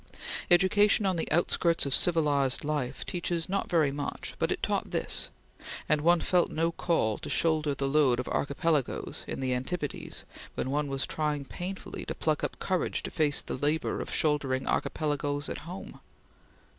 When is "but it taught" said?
4.39-4.89